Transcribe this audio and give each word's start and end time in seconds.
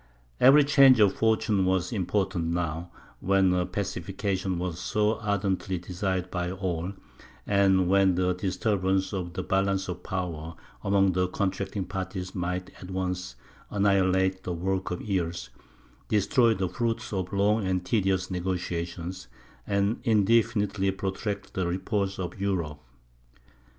Every 0.39 0.63
change 0.63 0.99
of 0.99 1.13
fortune 1.13 1.63
was 1.63 1.93
important 1.93 2.47
now, 2.47 2.89
when 3.19 3.53
a 3.53 3.67
pacification 3.67 4.57
was 4.57 4.79
so 4.79 5.19
ardently 5.19 5.77
desired 5.77 6.31
by 6.31 6.49
all, 6.49 6.93
and 7.45 7.87
when 7.87 8.15
the 8.15 8.33
disturbance 8.33 9.13
of 9.13 9.33
the 9.33 9.43
balance 9.43 9.87
of 9.87 10.01
power 10.01 10.55
among 10.83 11.11
the 11.11 11.27
contracting 11.27 11.85
parties 11.85 12.33
might 12.33 12.71
at 12.81 12.89
once 12.89 13.35
annihilate 13.69 14.41
the 14.41 14.53
work 14.53 14.89
of 14.89 15.03
years, 15.03 15.51
destroy 16.07 16.55
the 16.55 16.67
fruit 16.67 17.13
of 17.13 17.31
long 17.31 17.63
and 17.67 17.85
tedious 17.85 18.31
negociations, 18.31 19.27
and 19.67 19.99
indefinitely 20.03 20.89
protract 20.89 21.53
the 21.53 21.67
repose 21.67 22.17
of 22.17 22.41
Europe. 22.41 22.79